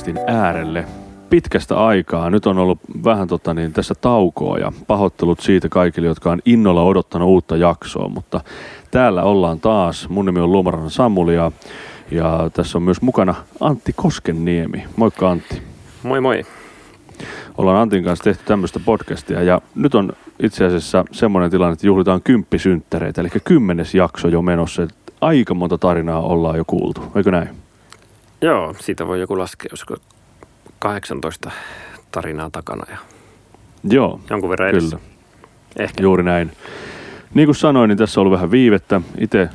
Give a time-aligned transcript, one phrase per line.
[0.00, 0.84] podcastin äärelle.
[1.30, 2.30] Pitkästä aikaa.
[2.30, 6.82] Nyt on ollut vähän tota, niin, tässä taukoa ja pahoittelut siitä kaikille, jotka on innolla
[6.82, 8.40] odottanut uutta jaksoa, mutta
[8.90, 10.08] täällä ollaan taas.
[10.08, 11.52] Mun nimi on Luomaran Samuli ja,
[12.10, 14.84] ja tässä on myös mukana Antti Koskenniemi.
[14.96, 15.62] Moikka Antti.
[16.02, 16.46] Moi moi.
[17.58, 20.12] Ollaan Antin kanssa tehty tämmöistä podcastia ja nyt on
[20.42, 24.88] itse asiassa semmoinen tilanne, että juhlitaan kymppisynttäreitä, eli kymmenes jakso jo menossa.
[25.20, 27.48] Aika monta tarinaa ollaan jo kuultu, eikö näin?
[28.42, 29.96] Joo, siitä voi joku laskea, olisiko
[30.78, 31.50] 18
[32.12, 32.98] tarinaa takana ja
[33.84, 34.96] Joo, jonkun verran edessä.
[34.96, 35.10] kyllä.
[35.78, 36.02] Ehkä.
[36.02, 36.50] Juuri näin.
[37.34, 39.00] Niin kuin sanoin, niin tässä on ollut vähän viivettä.
[39.18, 39.48] Itse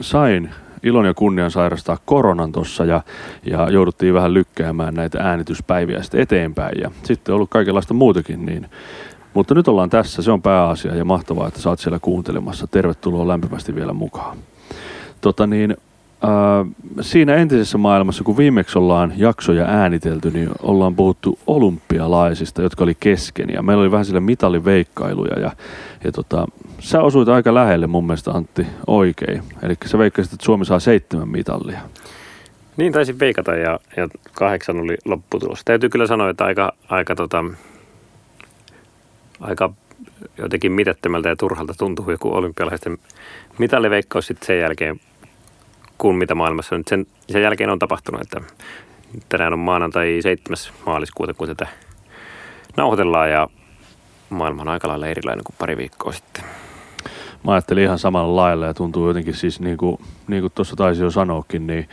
[0.00, 0.50] sain
[0.82, 3.02] ilon ja kunnian sairastaa koronan tuossa ja,
[3.44, 6.80] ja jouduttiin vähän lykkäämään näitä äänityspäiviä sitten eteenpäin.
[6.80, 8.46] Ja sitten on ollut kaikenlaista muutakin.
[8.46, 8.66] Niin.
[9.34, 12.66] Mutta nyt ollaan tässä, se on pääasia ja mahtavaa, että saat siellä kuuntelemassa.
[12.66, 14.36] Tervetuloa lämpimästi vielä mukaan.
[15.20, 15.76] Tota niin,
[17.00, 23.48] siinä entisessä maailmassa, kun viimeksi ollaan jaksoja äänitelty, niin ollaan puhuttu olympialaisista, jotka oli kesken.
[23.54, 25.40] Ja meillä oli vähän sille mitaliveikkailuja.
[25.40, 25.52] Ja,
[26.04, 26.46] ja tota,
[26.78, 29.42] sä osuit aika lähelle mun mielestä Antti oikein.
[29.62, 31.80] Eli sä veikkasit, että Suomi saa seitsemän mitallia.
[32.76, 35.62] Niin taisin veikata ja, ja kahdeksan oli lopputulos.
[35.64, 37.44] Täytyy kyllä sanoa, että aika, aika, tota,
[39.40, 39.72] aika
[40.38, 42.98] jotenkin mitättömältä ja turhalta tuntuu joku olympialaisten
[43.58, 45.00] mitaliveikkaus sitten sen jälkeen,
[46.02, 48.20] kun mitä maailmassa nyt sen, sen jälkeen on tapahtunut.
[48.20, 48.40] Että
[49.28, 50.56] tänään on maanantai 7.
[50.86, 51.66] maaliskuuta, kun tätä
[52.76, 53.48] nauhoitellaan ja
[54.30, 56.44] maailma on aika lailla erilainen kuin pari viikkoa sitten.
[57.44, 61.02] Mä ajattelin ihan samalla lailla ja tuntuu jotenkin siis niin kuin, niin kuin tuossa taisi
[61.02, 61.88] jo sanoakin, niin,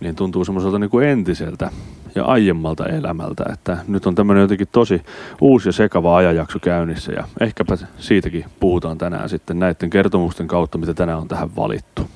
[0.00, 1.70] niin tuntuu semmoiselta niin kuin entiseltä
[2.14, 5.02] ja aiemmalta elämältä, että nyt on tämmöinen jotenkin tosi
[5.40, 10.94] uusi ja sekava ajanjakso käynnissä ja ehkäpä siitäkin puhutaan tänään sitten näiden kertomusten kautta, mitä
[10.94, 12.10] tänään on tähän valittu.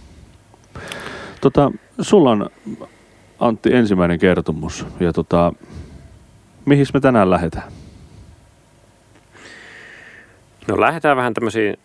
[1.53, 2.51] Tota, sulla on
[3.41, 5.53] Antti ensimmäinen kertomus ja tota,
[6.65, 7.73] mihin me tänään lähdetään?
[10.67, 11.77] No lähdetään vähän tämmöisiin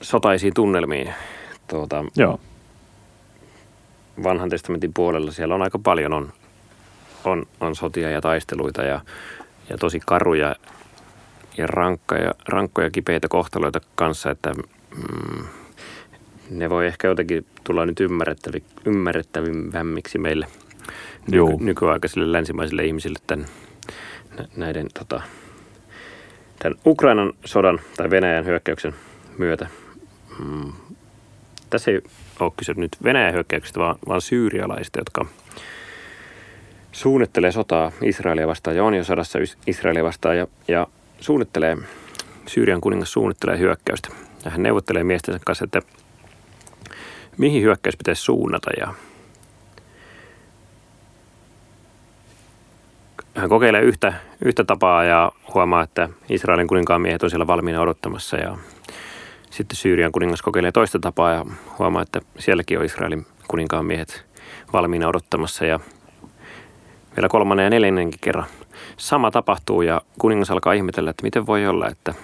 [0.00, 1.14] sotaisiin tunnelmiin.
[1.68, 2.40] Tuota, Joo,
[4.22, 6.32] vanhan testamentin puolella siellä on aika paljon on,
[7.24, 9.00] on, on sotia ja taisteluita ja,
[9.68, 10.56] ja tosi karuja
[11.56, 15.44] ja rankkoja, rankkoja kipeitä kohtaloita kanssa, että mm,
[16.50, 20.46] ne voi ehkä jotenkin tulla nyt ymmärrettävi, ymmärrettävimmiksi meille
[21.28, 21.50] Joo.
[21.50, 23.46] nyky, nykyaikaisille länsimaisille ihmisille tämän,
[24.38, 25.22] nä- näiden tota,
[26.58, 28.94] tämän Ukrainan sodan tai Venäjän hyökkäyksen
[29.38, 29.66] myötä.
[30.44, 30.72] Mm,
[31.70, 32.00] tässä ei
[32.40, 35.26] ole kyse nyt Venäjän hyökkäyksestä, vaan, vaan syyrialaisista, jotka
[36.92, 40.86] suunnittelee sotaa Israelia vastaan ja on jo sodassa Is- Israelia vastaan ja, ja
[41.20, 41.76] suunnittelee,
[42.46, 44.08] Syyrian kuningas suunnittelee hyökkäystä.
[44.44, 45.82] Ja hän neuvottelee miestensä kanssa, että
[47.38, 48.94] mihin hyökkäys pitäisi suunnata ja
[53.34, 54.12] hän kokeilee yhtä,
[54.44, 58.58] yhtä tapaa ja huomaa, että Israelin kuninkaan miehet on siellä valmiina odottamassa ja
[59.50, 61.46] sitten Syyrian kuningas kokeilee toista tapaa ja
[61.78, 64.24] huomaa, että sielläkin on Israelin kuninkaan miehet
[64.72, 65.80] valmiina odottamassa ja
[67.16, 68.46] vielä kolmannen ja neljännenkin kerran
[68.96, 72.14] sama tapahtuu ja kuningas alkaa ihmetellä, että miten voi olla, että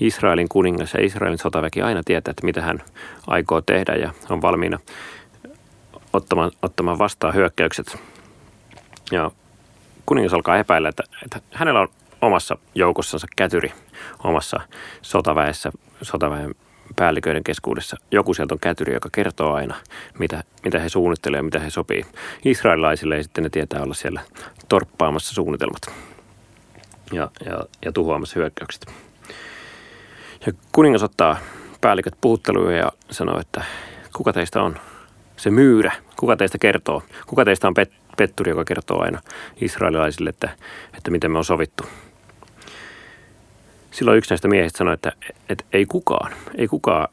[0.00, 2.82] Israelin kuningas ja Israelin sotaväki aina tietää, että mitä hän
[3.26, 4.78] aikoo tehdä ja on valmiina
[6.12, 7.98] ottamaan, ottamaan vastaan hyökkäykset.
[9.12, 9.30] Ja
[10.06, 11.88] kuningas alkaa epäillä, että, että hänellä on
[12.22, 13.72] omassa joukossansa kätyri
[14.24, 14.60] omassa
[15.02, 15.72] sotaväessä,
[16.02, 16.54] sotaväen
[16.96, 17.96] päälliköiden keskuudessa.
[18.10, 19.74] Joku sieltä on kätyri, joka kertoo aina,
[20.18, 22.06] mitä, mitä he suunnittelevat ja mitä he sopii.
[22.44, 24.20] Israelilaisille ja sitten ne tietää olla siellä
[24.68, 25.80] torppaamassa suunnitelmat
[27.12, 28.86] ja, ja, ja tuhoamassa hyökkäykset.
[30.46, 31.38] Ja kuningas ottaa
[31.80, 33.64] päälliköt puhutteluja ja sanoo, että
[34.16, 34.76] kuka teistä on
[35.36, 39.20] se myyrä, kuka teistä kertoo, kuka teistä on pet, petturi, joka kertoo aina
[39.60, 40.48] israelilaisille, että,
[40.96, 41.84] että miten me on sovittu.
[43.90, 45.12] Silloin yksi näistä miehistä sanoi, että,
[45.48, 47.08] että ei kukaan, ei kukaan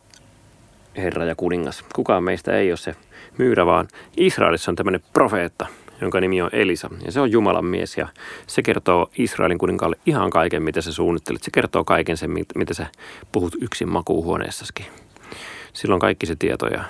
[0.97, 2.95] herra ja kuningas, kukaan meistä ei ole se
[3.37, 3.87] myyrä, vaan
[4.17, 5.65] Israelissa on tämmöinen profeetta,
[6.01, 6.89] jonka nimi on Elisa.
[7.05, 8.07] Ja se on Jumalan mies ja
[8.47, 11.43] se kertoo Israelin kuninkaalle ihan kaiken, mitä sä suunnittelet.
[11.43, 12.85] Se kertoo kaiken sen, mit- mitä sä
[13.31, 14.85] puhut yksin makuuhuoneessaskin.
[15.73, 16.83] Silloin kaikki se tieto ja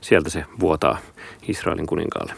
[0.00, 0.98] sieltä se vuotaa
[1.48, 2.34] Israelin kuninkaalle.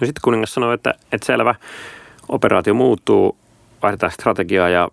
[0.00, 1.54] No sitten kuningas sanoi, että, että selvä,
[2.28, 3.36] operaatio muuttuu,
[3.82, 4.88] vaihdetaan strategiaa ja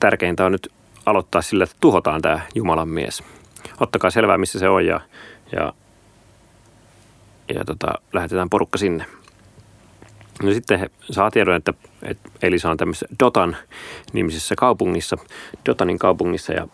[0.00, 0.72] tärkeintä on nyt
[1.06, 3.22] aloittaa sillä, että tuhotaan tämä Jumalan mies.
[3.80, 5.00] Ottakaa selvää, missä se on ja,
[5.52, 5.72] ja,
[7.54, 9.06] ja tota, lähetetään porukka sinne.
[10.42, 13.56] No sitten he saa tiedon, että, että Elisa on tämmöisessä Dotan
[14.12, 15.16] nimisessä kaupungissa,
[15.68, 16.68] Dotanin kaupungissa ja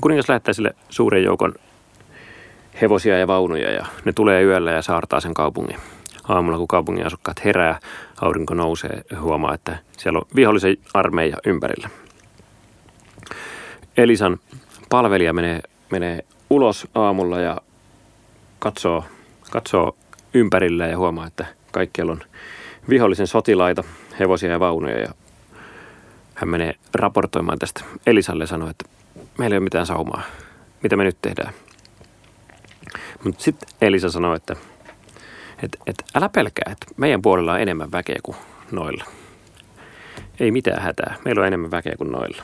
[0.00, 1.54] kuningas lähettää sille suuren joukon
[2.80, 5.76] hevosia ja vaunuja ja ne tulee yöllä ja saartaa sen kaupungin.
[6.28, 7.80] Aamulla kun kaupungin asukkaat herää,
[8.20, 11.88] aurinko nousee ja huomaa, että siellä on vihollisen armeija ympärillä.
[13.98, 14.38] Elisan
[14.88, 15.60] palvelija menee,
[15.90, 17.60] menee ulos aamulla ja
[18.58, 19.04] katsoo,
[19.50, 19.96] katsoo
[20.34, 22.20] ympärillä ja huomaa, että kaikkialla on
[22.88, 23.84] vihollisen sotilaita,
[24.18, 25.08] hevosia ja vaunuja ja
[26.34, 28.84] hän menee raportoimaan tästä Elisalle ja sanoo, että
[29.38, 30.22] meillä ei ole mitään saumaa.
[30.82, 31.52] Mitä me nyt tehdään?
[33.24, 34.56] Mutta sitten Elisa sanoi, että,
[35.62, 38.36] että, että älä pelkää, että meidän puolella on enemmän väkeä kuin
[38.72, 39.04] noilla.
[40.40, 42.42] Ei mitään hätää, meillä on enemmän väkeä kuin noilla.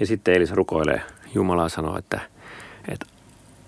[0.00, 1.02] Ja sitten Elisa rukoilee
[1.34, 2.20] Jumalaa sanoo, että,
[2.88, 3.06] että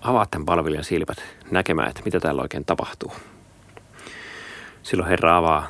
[0.01, 1.17] avaa tämän palvelijan silmät
[1.51, 3.11] näkemään, että mitä täällä oikein tapahtuu.
[4.83, 5.67] Silloin Herra avaa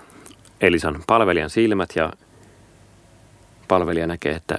[0.61, 2.13] Elisan palvelijan silmät ja
[3.67, 4.57] palvelija näkee, että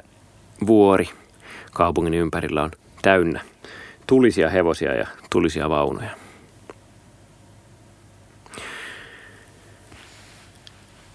[0.66, 1.08] vuori
[1.72, 2.70] kaupungin ympärillä on
[3.02, 3.40] täynnä
[4.06, 6.11] tulisia hevosia ja tulisia vaunuja.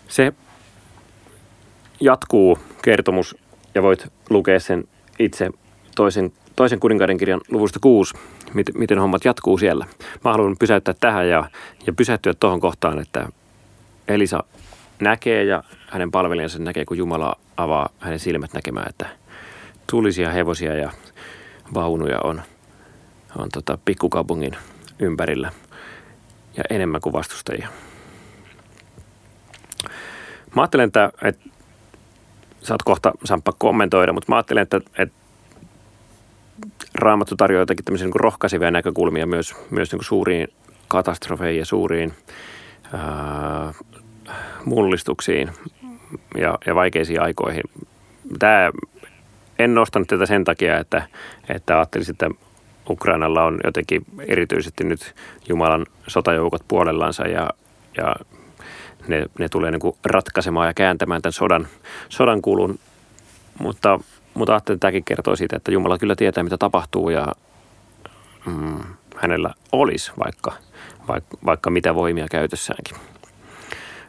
[0.08, 0.34] Se
[2.00, 3.38] jatkuu kertomus
[3.76, 4.84] ja voit lukea sen
[5.20, 5.50] itse
[5.96, 8.14] toisen, toisen kuninkaiden kirjan luvusta 6,
[8.54, 9.86] miten, miten hommat jatkuu siellä.
[10.26, 11.50] Mä haluan pysäyttää tähän ja,
[11.88, 13.30] ja pysähtyä tuohon kohtaan, että
[14.08, 14.44] Elisa
[15.00, 19.06] näkee ja hänen palvelijansa näkee, kun Jumala avaa hänen silmät näkemään, että
[19.88, 20.92] tulisia hevosia ja
[21.74, 22.42] vaunuja on,
[23.38, 24.56] on tota pikkukaupungin
[25.00, 25.52] ympärillä
[26.58, 27.68] ja enemmän kuin vastustajia.
[30.56, 31.50] Mä ajattelen, että, että
[32.62, 35.16] saat kohta Samppa kommentoida, mutta mä ajattelen, että, että
[36.96, 40.48] Raamattu tarjoaa jotakin tämmöisiä niin rohkaisevia näkökulmia myös, myös niin suuriin
[40.88, 42.14] katastrofeihin ja suuriin
[42.94, 43.74] ää,
[44.66, 45.52] mullistuksiin
[46.38, 47.64] ja, ja vaikeisiin aikoihin.
[48.40, 48.72] Tämä,
[49.60, 51.08] en nostanut tätä sen takia, että,
[51.50, 52.30] että ajattelisin, että
[52.90, 55.16] Ukrainalla on jotenkin erityisesti nyt
[55.50, 57.50] Jumalan sotajoukot puolellansa ja,
[57.98, 58.16] ja
[59.08, 61.68] ne, ne tulee niin kuin ratkaisemaan ja kääntämään tämän sodan,
[62.10, 62.80] sodan kulun.
[63.60, 64.00] Mutta,
[64.34, 67.28] mutta ajattelin, että tämäkin kertoo siitä, että Jumala kyllä tietää, mitä tapahtuu ja
[68.46, 68.84] mm,
[69.16, 70.54] hänellä olisi vaikka,
[71.08, 72.96] vaikka, vaikka mitä voimia käytössäänkin.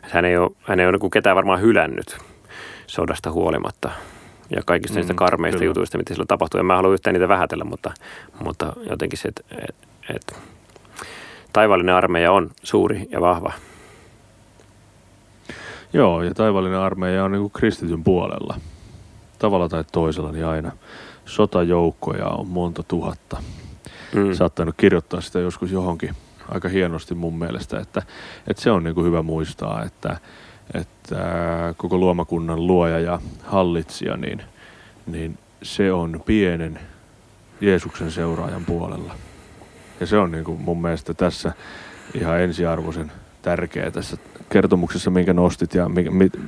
[0.03, 2.19] Hän ei ole, hän ei ole niin ketään varmaan hylännyt
[2.87, 3.91] sodasta huolimatta
[4.51, 5.71] ja kaikista mm, niistä karmeista kyllä.
[5.71, 6.61] jutuista, mitä sillä tapahtuu.
[6.61, 7.93] En mä halua yhtään niitä vähätellä, mutta,
[8.45, 9.77] mutta jotenkin se, että et,
[10.15, 10.37] et,
[11.53, 13.53] taivaallinen armeija on suuri ja vahva.
[15.93, 18.61] Joo, ja taivaallinen armeija on niin kuin kristityn puolella.
[19.39, 20.73] Tavalla tai toisella, niin aina
[21.25, 23.43] sotajoukkoja on monta tuhatta.
[24.15, 24.35] Mm.
[24.35, 26.15] Saattanut kirjoittaa sitä joskus johonkin
[26.49, 28.03] aika hienosti mun mielestä, että,
[28.47, 30.17] että se on niin kuin hyvä muistaa, että,
[30.75, 31.25] että
[31.77, 34.43] koko luomakunnan luoja ja hallitsija, niin,
[35.07, 36.81] niin se on pienen
[37.61, 39.15] Jeesuksen seuraajan puolella.
[40.01, 41.53] Ja se on niin kuin mun mielestä tässä
[42.15, 44.17] ihan ensiarvoisen tärkeä tässä
[44.53, 45.89] kertomuksessa, minkä nostit ja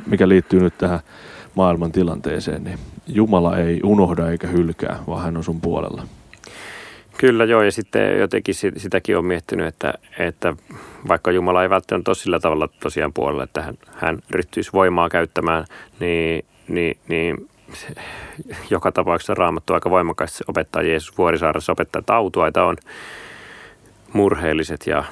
[0.07, 1.01] mikä, liittyy nyt tähän
[1.55, 6.07] maailman tilanteeseen, niin Jumala ei unohda eikä hylkää, vaan hän on sun puolella.
[7.19, 10.55] Kyllä joo, ja sitten jotenkin sitäkin on miettinyt, että, että
[11.09, 15.65] vaikka Jumala ei välttämättä ole sillä tavalla tosiaan puolella, että hän, hän ryhtyisi voimaa käyttämään,
[16.01, 17.49] niin, niin, niin
[18.71, 22.77] joka tapauksessa raamattu aika voimakkaasti opettaa Jeesus Vuorisaaressa opettaa, että autuaita on
[24.13, 25.05] murheelliset ja,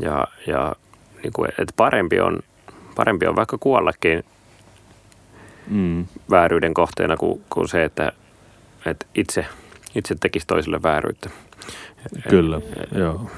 [0.00, 0.74] ja, ja
[1.26, 2.38] niin kuin, että parempi on,
[2.94, 4.24] parempi on vaikka kuollakin
[5.70, 6.06] mm.
[6.30, 8.12] vääryyden kohteena kuin, kuin se, että,
[8.86, 9.46] että itse,
[9.94, 11.30] itse tekisi toiselle vääryyttä.
[12.28, 13.30] Kyllä, et, joo.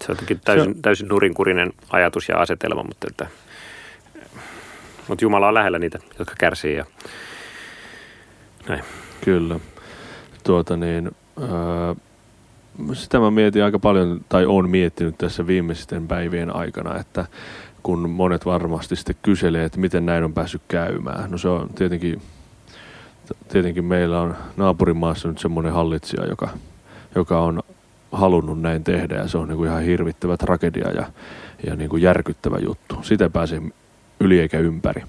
[0.00, 0.80] Se on jotenkin täysin, se...
[0.82, 3.26] täysin nurinkurinen ajatus ja asetelma, mutta, että,
[5.08, 6.84] mutta Jumala on lähellä niitä, jotka kärsii ja
[8.68, 8.84] näin.
[9.24, 9.60] Kyllä.
[10.44, 11.10] Tuota niin,
[11.40, 11.94] ää,
[12.92, 17.26] sitä mä mietin aika paljon, tai on miettinyt tässä viimeisten päivien aikana, että
[17.82, 21.30] kun monet varmasti sitten kyselee, että miten näin on päässyt käymään.
[21.30, 22.22] No se on tietenkin,
[23.48, 26.48] tietenkin meillä on naapurimaassa nyt semmoinen hallitsija, joka,
[27.14, 27.62] joka on
[28.12, 31.06] halunnut näin tehdä ja se on niin kuin ihan hirvittävä tragedia ja,
[31.66, 32.98] ja niin kuin järkyttävä juttu.
[33.02, 33.62] Sitä pääsee
[34.20, 35.02] yli eikä ympäri.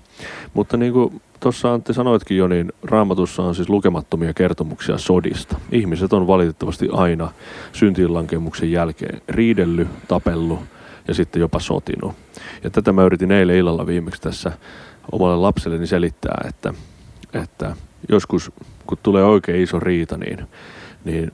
[0.53, 5.59] Mutta niin kuin tuossa Antti sanoitkin jo, niin raamatussa on siis lukemattomia kertomuksia sodista.
[5.71, 7.31] Ihmiset on valitettavasti aina
[7.73, 10.59] syntiinlankemuksen jälkeen riidelly, tapellu
[11.07, 12.15] ja sitten jopa sotinut.
[12.63, 14.51] Ja tätä mä yritin eilen illalla viimeksi tässä
[15.11, 16.73] omalle lapselleni selittää, että,
[17.33, 17.75] että
[18.09, 18.51] joskus
[18.87, 20.47] kun tulee oikein iso riita, niin,
[21.05, 21.31] niin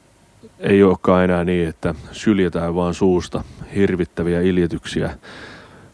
[0.59, 3.43] ei olekaan enää niin, että syljetään vaan suusta
[3.75, 5.17] hirvittäviä iljetyksiä,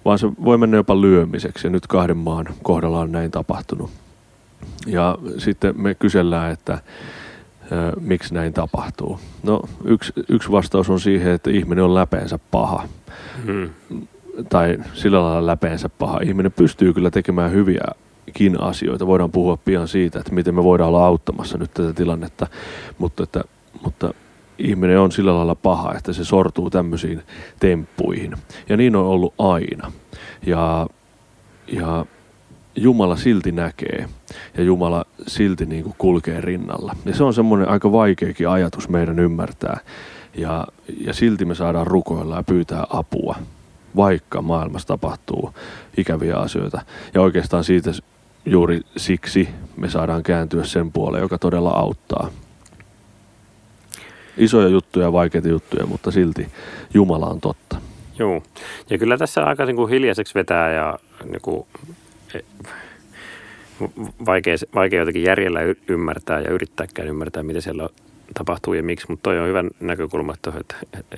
[0.06, 1.68] vaan se voi mennä jopa lyömiseksi.
[1.68, 3.92] Ja nyt kahden maan kohdalla on näin tapahtunut.
[4.86, 6.80] Ja sitten me kysellään, että
[8.00, 9.20] miksi näin tapahtuu.
[9.44, 12.88] No yksi, yksi vastaus on siihen, että ihminen on läpeensä paha.
[13.46, 13.70] Hmm.
[14.50, 16.20] Tai sillä lailla läpeensä paha.
[16.24, 19.08] Ihminen pystyy kyllä tekemään hyviäkin asioita.
[19.08, 22.48] Voidaan puhua pian siitä, että miten me voidaan olla auttamassa nyt tätä tilannetta.
[22.98, 23.44] Mutta, että,
[23.84, 24.14] mutta
[24.62, 27.24] ihminen on sillä lailla paha, että se sortuu tämmöisiin
[27.60, 28.34] temppuihin.
[28.70, 29.92] Ja niin on ollut aina.
[30.46, 30.88] Ja,
[31.72, 32.06] ja
[32.76, 34.06] Jumala silti näkee
[34.58, 36.96] ja Jumala silti niin kuin kulkee rinnalla.
[37.06, 39.80] Ja se on semmoinen aika vaikeakin ajatus meidän ymmärtää.
[40.38, 40.68] Ja,
[41.06, 43.36] ja silti me saadaan rukoilla ja pyytää apua,
[43.96, 45.54] vaikka maailmassa tapahtuu
[45.98, 46.82] ikäviä asioita.
[47.14, 47.92] Ja oikeastaan siitä
[48.46, 52.30] juuri siksi me saadaan kääntyä sen puoleen, joka todella auttaa.
[54.38, 56.48] Isoja juttuja, vaikeita juttuja, mutta silti
[56.94, 57.78] Jumala on totta.
[58.20, 58.44] Joo,
[58.90, 61.68] ja kyllä tässä aika niin kuin hiljaiseksi vetää ja niin kuin
[64.26, 67.90] vaikea, vaikea jotenkin järjellä ymmärtää ja yrittääkään ymmärtää, mitä siellä
[68.34, 71.18] tapahtuu ja miksi, mutta toi on hyvä näkökulma, että, että, että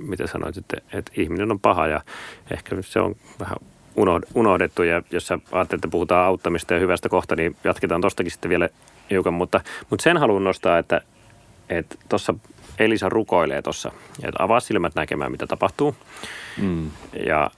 [0.00, 2.00] mitä sanoit, että, että ihminen on paha ja
[2.50, 3.56] ehkä se on vähän
[4.34, 8.48] unohdettu ja jos sä ajattelet, että puhutaan auttamista ja hyvästä kohta, niin jatketaan tostakin sitten
[8.48, 8.68] vielä
[9.10, 9.60] hiukan, mutta,
[9.90, 11.00] mutta sen haluan nostaa, että
[12.08, 12.34] tuossa
[12.78, 15.96] Elisa rukoilee tuossa, että avaa silmät näkemään, mitä tapahtuu.
[16.62, 16.90] Mm.
[17.26, 17.50] ja,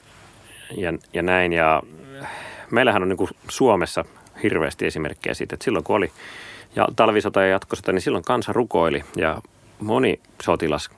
[0.77, 1.53] ja, ja näin.
[1.53, 1.83] Ja
[2.71, 4.05] meillähän on niin Suomessa
[4.43, 6.13] hirveästi esimerkkejä siitä, että silloin kun oli
[6.77, 9.05] ja talvisota ja jatkosota, niin silloin kansa rukoili.
[9.17, 9.43] Ja
[9.81, 10.91] moni sotilas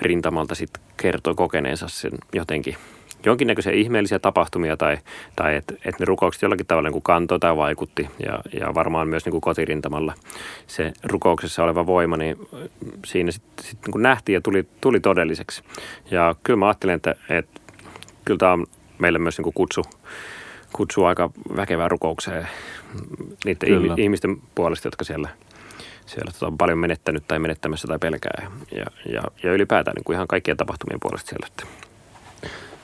[0.00, 2.76] rintamalta sitten kertoi kokeneensa sen jotenkin
[3.26, 4.98] jonkinnäköisiä ihmeellisiä tapahtumia tai,
[5.36, 9.24] tai että et ne rukoukset jollakin tavalla niin kantoi tai vaikutti ja, ja varmaan myös
[9.24, 10.14] niin kuin kotirintamalla
[10.66, 12.36] se rukouksessa oleva voima, niin
[13.06, 15.62] siinä sitten sit niin nähtiin ja tuli, tuli todelliseksi.
[16.10, 17.60] Ja kyllä mä ajattelen, että, että
[18.24, 18.66] kyllä tämä on
[18.98, 19.84] meille myös niin kuin kutsu
[20.76, 22.48] kutsua aika väkevään rukoukseen
[23.44, 23.94] niiden Kyllä.
[23.98, 25.28] ihmisten puolesta, jotka siellä,
[26.06, 28.50] siellä tota, on paljon menettänyt tai menettämässä tai pelkää.
[28.76, 31.46] Ja, ja, ja ylipäätään niin kuin ihan kaikkien tapahtumien puolesta siellä.
[31.46, 31.66] Että.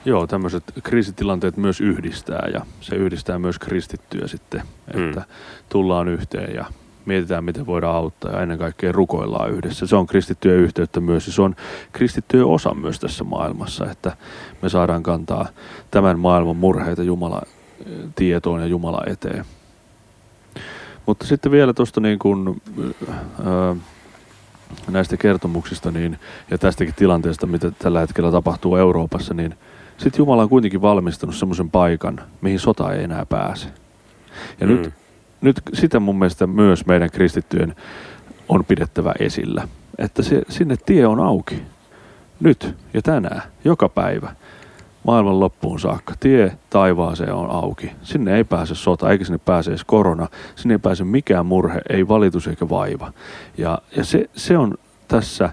[0.05, 4.63] Joo, tämmöiset kriisitilanteet myös yhdistää ja se yhdistää myös kristittyä sitten,
[4.95, 5.27] että mm.
[5.69, 6.65] tullaan yhteen ja
[7.05, 9.87] mietitään, miten voidaan auttaa ja ennen kaikkea rukoillaan yhdessä.
[9.87, 11.57] Se on kristittyjen yhteyttä myös ja se on
[11.93, 14.17] kristittyjen osa myös tässä maailmassa, että
[14.63, 15.49] me saadaan kantaa
[15.91, 17.43] tämän maailman murheita Jumala
[18.15, 19.45] tietoon ja Jumala eteen.
[21.07, 22.63] Mutta sitten vielä tuosta niin kuin,
[23.45, 23.77] ää,
[24.91, 26.19] näistä kertomuksista niin,
[26.51, 29.55] ja tästäkin tilanteesta, mitä tällä hetkellä tapahtuu Euroopassa, niin
[30.01, 33.69] sitten Jumala on kuitenkin valmistanut semmoisen paikan, mihin sota ei enää pääse.
[34.61, 34.73] Ja mm.
[34.73, 34.93] nyt,
[35.41, 37.77] nyt sitä mun mielestä myös meidän kristittyjen
[38.49, 41.63] on pidettävä esillä, että se, sinne tie on auki.
[42.41, 44.35] Nyt ja tänään, joka päivä
[45.07, 46.15] maailman loppuun saakka.
[46.21, 47.93] Tie taivaaseen on auki.
[48.03, 50.29] Sinne ei pääse sota, eikä sinne pääse edes korona.
[50.57, 53.13] Sinne ei pääse mikään murhe, ei valitus eikä vaiva.
[53.59, 54.75] Ja, ja se, se on
[55.09, 55.51] tässä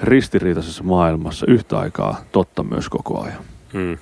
[0.00, 3.49] ristiriitaisessa maailmassa yhtä aikaa totta myös koko ajan.
[3.72, 3.98] Hmm.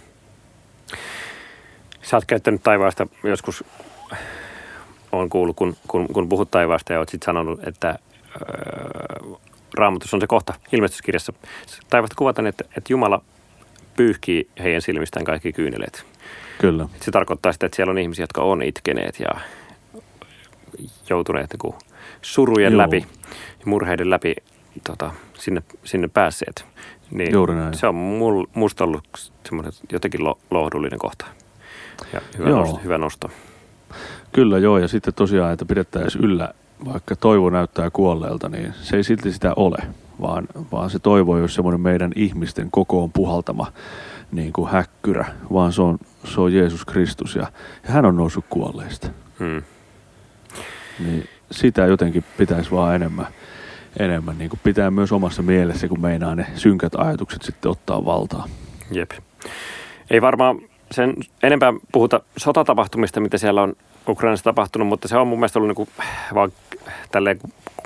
[2.02, 3.64] Sä oot käyttänyt taivaasta joskus,
[5.12, 7.98] on kuullut, kun, kun, kun puhut taivaasta ja oot sitten sanonut, että
[8.40, 9.36] öö,
[9.74, 11.32] raamatus on se kohta ilmestyskirjassa.
[11.90, 13.22] Taivaasta kuvataan, että, että Jumala
[13.96, 16.06] pyyhkii heidän silmistään kaikki kyyneleet.
[16.58, 16.88] Kyllä.
[17.00, 19.30] Se tarkoittaa sitä, että siellä on ihmisiä, jotka on itkeneet ja
[21.10, 21.74] joutuneet niin
[22.22, 22.82] surujen Joo.
[22.82, 23.06] läpi
[23.60, 24.34] ja murheiden läpi
[24.84, 26.66] tota, sinne, sinne päässeet.
[27.10, 27.74] Niin Juuri näin.
[27.74, 31.26] Se on mul, musta ollut semmoinen jotenkin lo, lohdullinen kohta
[32.12, 32.60] ja hyvä, joo.
[32.60, 33.30] nosto, hyvä nosto.
[34.32, 39.04] Kyllä joo, ja sitten tosiaan, että pidettäisiin yllä, vaikka toivo näyttää kuolleelta, niin se ei
[39.04, 39.78] silti sitä ole
[40.20, 43.72] vaan, vaan se toivo ei ole semmoinen meidän ihmisten kokoon puhaltama
[44.32, 47.52] niin kuin häkkyrä, vaan se on, se on Jeesus Kristus ja,
[47.84, 49.08] ja hän on noussut kuolleista.
[49.38, 49.62] Hmm.
[50.98, 53.26] Niin sitä jotenkin pitäisi vaan enemmän,
[53.98, 58.48] enemmän niin kuin pitää myös omassa mielessä, kun meinaa ne synkät ajatukset sitten ottaa valtaa.
[58.90, 59.10] Jep.
[60.10, 60.58] Ei varmaan
[60.90, 63.74] sen enempää puhuta sotatapahtumista, mitä siellä on
[64.08, 65.88] Ukrainassa tapahtunut, mutta se on mun mielestä ollut niin kuin,
[66.34, 66.52] vaan
[67.12, 67.38] tälleen,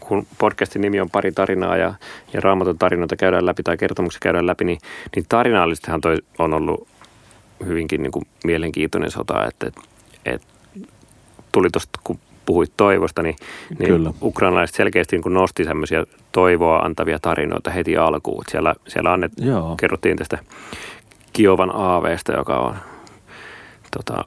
[0.02, 1.94] kun podcastin nimi on pari tarinaa ja,
[2.32, 4.78] ja raamatun tarinoita käydään läpi tai kertomuksia käydään läpi, niin,
[5.16, 6.88] niin tarinaallisestihan toi on ollut
[7.66, 9.80] hyvinkin niin kuin mielenkiintoinen sota, että, että,
[10.24, 10.46] että
[11.52, 13.36] tuli tuosta, kun puhuit toivosta, niin,
[13.78, 14.12] niin Kyllä.
[14.22, 18.44] ukrainalaiset selkeästi niin nosti semmoisia toivoa antavia tarinoita heti alkuun.
[18.50, 19.32] Siellä, siellä annet,
[19.80, 20.38] kerrottiin tästä
[21.32, 22.76] Kiovan aaveesta, joka on
[23.96, 24.24] tota,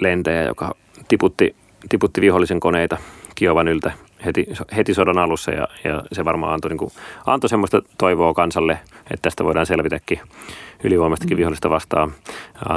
[0.00, 0.74] lentäjä, joka
[1.08, 1.56] tiputti,
[1.88, 2.98] tiputti vihollisen koneita
[3.34, 3.92] Kiovan yltä
[4.24, 4.46] heti,
[4.76, 6.90] heti sodan alussa ja, ja se varmaan antoi, niin kuin,
[7.26, 8.72] antoi semmoista toivoa kansalle,
[9.10, 10.20] että tästä voidaan selvitäkin
[10.84, 11.38] ylivoimaistakin mm.
[11.38, 12.12] vihollista vastaan.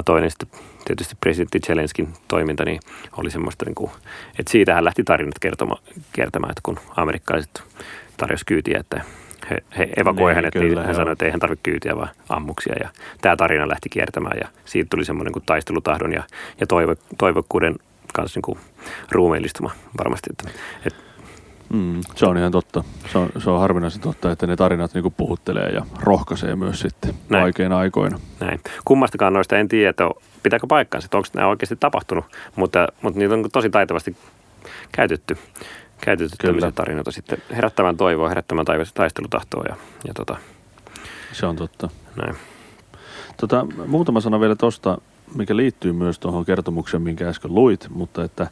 [0.06, 2.80] Toinen sitten tietysti presidentti Zelenskin toiminta niin
[3.18, 3.92] oli semmoista, niin kuin,
[4.40, 5.78] että siitä hän lähti tarinat kertoma,
[6.14, 7.64] kertomaan, että kun amerikkalaiset
[8.18, 9.02] tarjosi kyytiä, että
[9.50, 11.02] he, he evakoi niin, hänet, niin kyllä, niin hän joo.
[11.02, 12.76] sanoi, että ei hän tarvitse kyytiä, vaan ammuksia.
[12.84, 12.90] Ja
[13.22, 16.24] tämä tarina lähti kiertämään ja siitä tuli semmoinen kuin taistelutahdon ja,
[16.60, 17.76] ja toivo, toivokkuuden
[18.14, 18.60] kanssa niin kuin
[19.12, 20.30] ruumiillistuma varmasti.
[20.32, 21.06] Että, että
[21.74, 22.84] Mm, se on ihan totta.
[23.12, 27.14] Se on, se on harvinaisen totta, että ne tarinat niinku puhuttelee ja rohkaisee myös sitten
[27.30, 27.44] Näin.
[27.44, 28.20] vaikeina aikoina.
[28.40, 28.62] Näin.
[28.86, 30.10] Kummastakaan noista en tiedä, että
[30.46, 32.26] pitääkö paikkaansa, että onko nämä oikeasti tapahtunut,
[32.56, 34.18] mutta, mutta niitä on tosi taitavasti
[34.92, 35.38] käytetty,
[36.02, 39.76] käytetty tämmöisiä tarinoita sitten herättämään toivoa, herättämään taistelutahtoa ja,
[40.08, 40.38] ja tota.
[41.32, 41.90] Se on totta.
[42.16, 42.36] Näin.
[43.38, 44.98] Tota, muutama sana vielä tuosta,
[45.36, 48.48] mikä liittyy myös tuohon kertomukseen, minkä äsken luit, mutta että,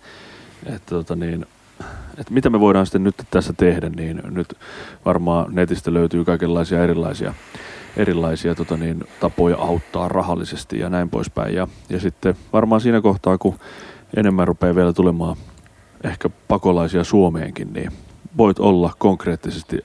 [0.65, 1.45] että tota niin,
[2.17, 4.57] että mitä me voidaan sitten nyt tässä tehdä, niin nyt
[5.05, 7.33] varmaan netistä löytyy kaikenlaisia erilaisia,
[7.97, 11.55] erilaisia tota niin, tapoja auttaa rahallisesti ja näin poispäin.
[11.55, 13.55] Ja, ja sitten varmaan siinä kohtaa, kun
[14.17, 15.37] enemmän rupeaa vielä tulemaan
[16.03, 17.91] ehkä pakolaisia Suomeenkin, niin
[18.37, 19.83] voit olla konkreettisesti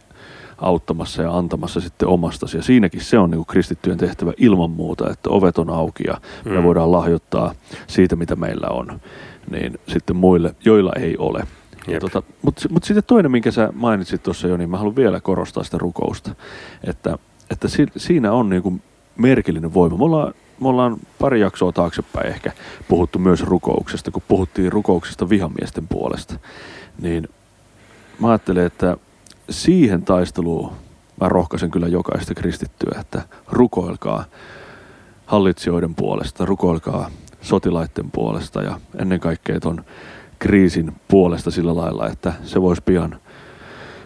[0.59, 2.57] auttamassa ja antamassa sitten omastasi.
[2.57, 6.21] Ja siinäkin se on niin kuin kristittyjen tehtävä ilman muuta, että ovet on auki ja
[6.45, 6.53] mm.
[6.53, 7.55] me voidaan lahjoittaa
[7.87, 9.01] siitä, mitä meillä on,
[9.51, 11.43] niin sitten muille, joilla ei ole.
[12.01, 15.65] Tota, Mutta mut sitten toinen, minkä sä mainitsit tuossa jo, niin mä haluan vielä korostaa
[15.65, 16.35] sitä rukousta.
[16.85, 17.19] Että,
[17.51, 18.81] että si, siinä on niinku
[19.17, 19.97] merkillinen voima.
[19.97, 22.53] Me ollaan, me ollaan pari jaksoa taaksepäin ehkä
[22.89, 26.35] puhuttu myös rukouksesta, kun puhuttiin rukouksesta vihamiesten puolesta.
[27.03, 27.29] Niin
[28.21, 28.97] mä ajattelen, että
[29.51, 30.73] siihen taisteluun
[31.21, 34.25] mä rohkaisen kyllä jokaista kristittyä, että rukoilkaa
[35.27, 39.85] hallitsijoiden puolesta, rukoilkaa sotilaiden puolesta ja ennen kaikkea ton
[40.39, 43.21] kriisin puolesta sillä lailla, että se voisi pian,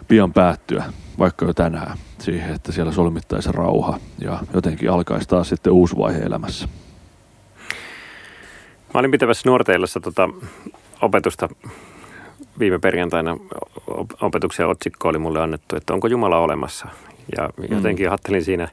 [0.08, 0.84] pian päättyä,
[1.18, 6.18] vaikka jo tänään, siihen, että siellä solmittaisi rauha ja jotenkin alkaisi taas sitten uusi vaihe
[6.18, 6.68] elämässä.
[8.94, 10.28] Mä olin pitävässä nuorteillassa tota
[11.02, 11.48] opetusta
[12.58, 13.36] viime perjantaina
[14.20, 16.88] opetuksen otsikko oli mulle annettu, että onko Jumala olemassa.
[17.36, 18.10] Ja jotenkin mm.
[18.10, 18.68] ajattelin siinä,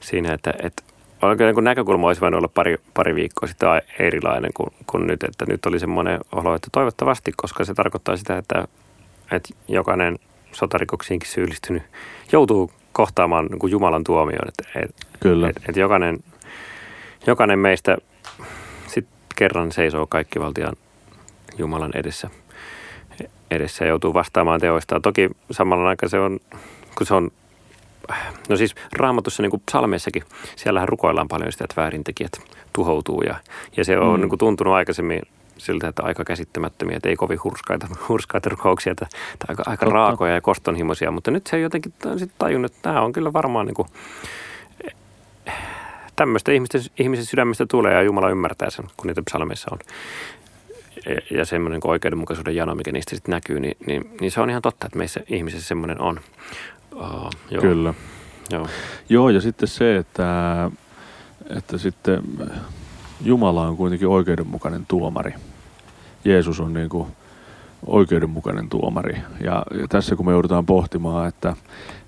[0.00, 0.82] siinä että, että
[1.22, 5.22] oikein niin näkökulma olisi voinut olla pari, pari viikkoa sitten erilainen kuin, kuin nyt.
[5.22, 8.68] Että nyt oli semmoinen olo, että toivottavasti, koska se tarkoittaa sitä, että,
[9.32, 10.18] että jokainen
[10.52, 11.82] sotarikoksiinkin syyllistynyt
[12.32, 14.48] joutuu kohtaamaan niin kuin Jumalan tuomioon.
[14.48, 15.48] Että, et, Kyllä.
[15.48, 16.18] Että, että jokainen,
[17.26, 17.96] jokainen meistä
[18.86, 19.06] sit
[19.36, 20.76] kerran seisoo kaikki valtian
[21.58, 22.30] Jumalan edessä,
[23.50, 25.02] edessä ja joutuu vastaamaan teoistaan.
[25.02, 26.40] Toki samalla aikaa se on,
[26.98, 27.30] kun se on
[28.48, 30.22] No siis raamatussa niin kuin psalmeissakin,
[30.56, 32.32] siellähän rukoillaan paljon sitä, että väärintekijät
[32.72, 33.34] tuhoutuu ja,
[33.76, 34.20] ja se on mm.
[34.20, 35.22] niin kuin tuntunut aikaisemmin
[35.58, 40.34] siltä, että aika käsittämättömiä, että ei kovin hurskaita, hurskaita rukouksia, että, että aika, aika raakoja
[40.34, 43.88] ja kostonhimoisia, mutta nyt se jotenkin sitten tajunnut, että tämä on kyllä varmaan niin kuin,
[46.16, 49.78] tämmöistä ihmisten, ihmisen sydämestä tulee ja Jumala ymmärtää sen, kun niitä psalmeissa on.
[51.06, 54.62] Ja, ja semmoinen oikeudenmukaisuuden jano, mikä niistä sitten näkyy, niin, niin, niin, se on ihan
[54.62, 56.20] totta, että meissä ihmisessä semmoinen on.
[56.96, 57.62] Aa, joo.
[57.62, 57.94] Kyllä.
[58.50, 58.68] Joo.
[59.08, 60.70] joo, ja sitten se, että,
[61.56, 62.22] että sitten
[63.24, 65.34] Jumala on kuitenkin oikeudenmukainen tuomari.
[66.24, 67.08] Jeesus on niin kuin
[67.86, 69.18] oikeudenmukainen tuomari.
[69.40, 71.56] Ja, ja tässä kun me joudutaan pohtimaan, että,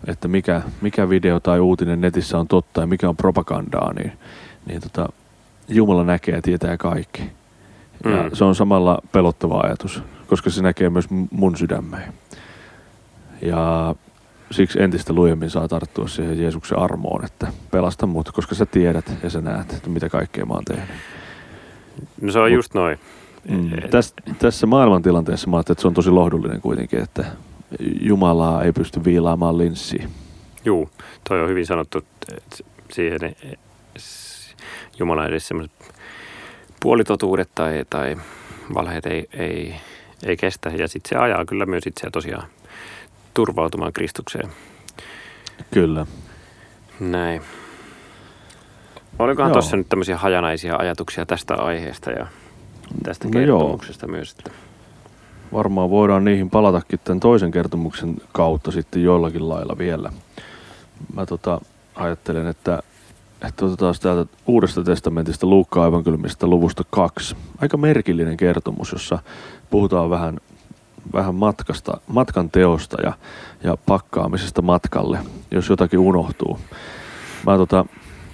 [0.06, 4.12] että mikä, mikä video tai uutinen netissä on totta ja mikä on propagandaa, niin,
[4.66, 5.08] niin tota,
[5.68, 7.22] Jumala näkee ja tietää kaikki.
[8.04, 8.30] Ja mm.
[8.32, 12.12] se on samalla pelottava ajatus, koska se näkee myös mun sydämeen.
[13.42, 13.94] Ja
[14.50, 19.30] siksi entistä lujemmin saa tarttua siihen Jeesuksen armoon, että pelasta mut, koska sä tiedät ja
[19.30, 20.88] sä näet, että mitä kaikkea mä oon tehnyt.
[22.20, 22.98] No se on Mut, just noin.
[23.48, 27.24] Mm, täs, tässä maailmantilanteessa mä ajattelin, että se on tosi lohdullinen kuitenkin, että
[28.00, 30.08] Jumalaa ei pysty viilaamaan linssiin.
[30.64, 30.90] Juu,
[31.28, 32.04] toi on hyvin sanottu
[32.92, 33.20] siihen
[34.98, 35.72] Jumala edes semmoiset
[36.80, 38.16] puolitotuudet tai, tai
[38.74, 39.74] valheet ei, ei,
[40.26, 40.68] ei kestä.
[40.70, 42.48] Ja sitten se ajaa kyllä myös itseä tosiaan
[43.34, 44.50] turvautumaan Kristukseen.
[45.70, 46.06] Kyllä.
[47.00, 47.42] Näin.
[49.18, 52.26] Olikohan tuossa nyt tämmöisiä hajanaisia ajatuksia tästä aiheesta ja
[53.02, 54.10] tästä no kertomuksesta joo.
[54.10, 54.34] myös?
[54.38, 54.50] Että...
[55.52, 60.12] Varmaan voidaan niihin palatakin tämän toisen kertomuksen kautta sitten jollakin lailla vielä.
[61.14, 61.60] Mä tota,
[61.94, 62.82] ajattelen, että,
[63.48, 67.36] että otetaan täältä Uudesta testamentista Luukka aivankylmistä luvusta kaksi.
[67.58, 69.18] Aika merkillinen kertomus, jossa
[69.70, 70.40] puhutaan vähän
[71.12, 73.12] vähän matkasta, matkan teosta ja,
[73.64, 75.18] ja pakkaamisesta matkalle,
[75.50, 76.58] jos jotakin unohtuu.
[77.46, 77.84] Mä tota,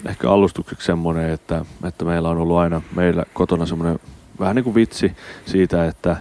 [0.09, 3.99] ehkä alustukseksi semmoinen, että, että meillä on ollut aina meillä kotona semmoinen
[4.41, 5.13] vähän niin kuin vitsi
[5.47, 6.17] siitä, että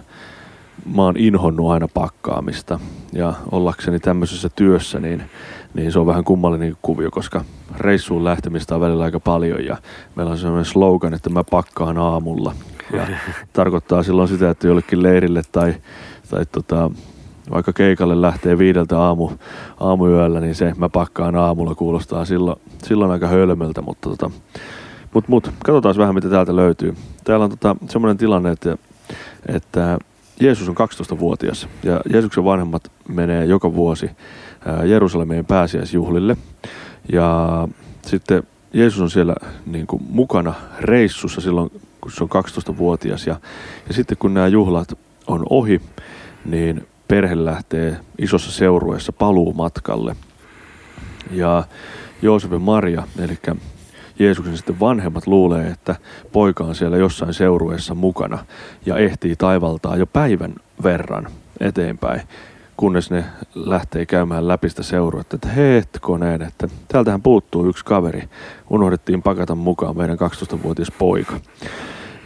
[0.94, 2.80] mä oon inhonnut aina pakkaamista
[3.12, 5.22] ja ollakseni tämmöisessä työssä, niin,
[5.74, 7.44] niin se on vähän kummallinen kuvio, koska
[7.78, 9.76] reissuun lähtemistä on välillä aika paljon ja
[10.16, 12.54] meillä on sellainen slogan, että mä pakkaan aamulla.
[12.96, 13.06] Ja
[13.52, 15.74] tarkoittaa silloin sitä, että jollekin leirille tai,
[16.30, 16.90] tai tota,
[17.50, 19.30] vaikka keikalle lähtee viideltä aamu,
[19.80, 24.30] aamuyöllä, niin se mä pakkaan aamulla kuulostaa silloin, silloin aika hölmöltä, mutta tota,
[25.14, 26.94] mut, mut, katsotaan vähän mitä täältä löytyy.
[27.24, 28.76] Täällä on tota, semmoinen tilanne, että,
[29.46, 29.98] että
[30.40, 34.10] Jeesus on 12-vuotias ja Jeesuksen vanhemmat menee joka vuosi
[34.84, 36.36] Jerusalemeen pääsiäisjuhlille.
[37.12, 37.68] Ja
[38.02, 39.34] sitten Jeesus on siellä
[39.66, 41.70] niin kuin mukana reissussa silloin,
[42.04, 43.26] kun se on 12-vuotias.
[43.26, 43.36] Ja,
[43.88, 45.80] ja sitten kun nämä juhlat on ohi,
[46.44, 50.16] niin perhe lähtee isossa seurueessa paluumatkalle.
[51.30, 51.64] Ja
[52.22, 53.38] Joosef ja Maria, eli
[54.18, 55.96] Jeesuksen sitten vanhemmat luulee, että
[56.32, 58.38] poika on siellä jossain seurueessa mukana
[58.86, 61.26] ja ehtii taivaltaa jo päivän verran
[61.60, 62.22] eteenpäin,
[62.76, 68.28] kunnes ne lähtee käymään läpi sitä seuruetta, että hetkoneen, että täältähän puuttuu yksi kaveri.
[68.70, 71.40] Unohdettiin pakata mukaan meidän 12-vuotias poika.